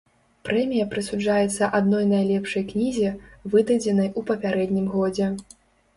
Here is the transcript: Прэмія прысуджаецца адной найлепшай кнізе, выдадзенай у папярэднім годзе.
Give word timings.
Прэмія 0.47 0.85
прысуджаецца 0.93 1.69
адной 1.81 2.03
найлепшай 2.13 2.63
кнізе, 2.71 3.11
выдадзенай 3.57 4.09
у 4.19 4.25
папярэднім 4.31 4.87
годзе. 4.95 5.33